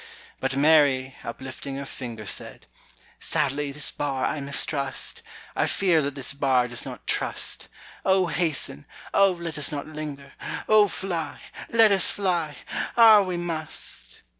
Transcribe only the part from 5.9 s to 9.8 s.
that this bar does not trust. Oh, hasten! oh, let us